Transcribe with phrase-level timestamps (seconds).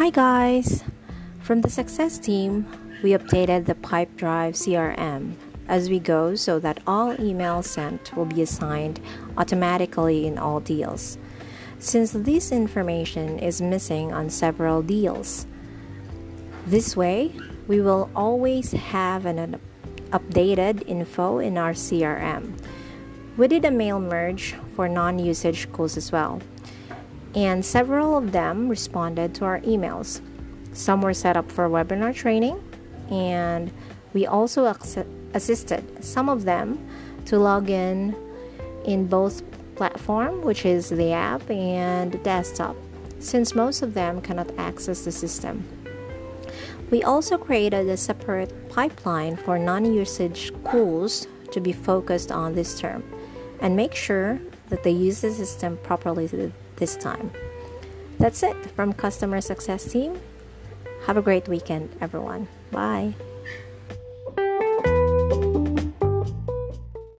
[0.00, 0.82] Hi guys!
[1.42, 2.64] From the success team,
[3.02, 5.34] we updated the Pipedrive CRM
[5.68, 8.98] as we go so that all emails sent will be assigned
[9.36, 11.18] automatically in all deals.
[11.80, 15.46] Since this information is missing on several deals,
[16.66, 17.34] this way
[17.68, 19.60] we will always have an
[20.12, 22.58] updated info in our CRM.
[23.36, 26.40] We did a mail merge for non usage calls as well,
[27.34, 30.20] and several of them responded to our emails.
[30.72, 32.62] Some were set up for webinar training,
[33.10, 33.72] and
[34.12, 34.66] we also
[35.34, 36.78] assisted some of them
[37.26, 38.16] to log in
[38.84, 39.42] in both
[39.76, 42.76] platform, which is the app and desktop,
[43.18, 45.64] since most of them cannot access the system.
[46.90, 52.78] We also created a separate pipeline for non usage schools to be focused on this
[52.78, 53.02] term
[53.60, 56.26] and make sure that they use the system properly
[56.80, 57.30] this time.
[58.18, 60.18] That's it from Customer Success Team.
[61.06, 62.48] Have a great weekend, everyone.
[62.72, 63.14] Bye.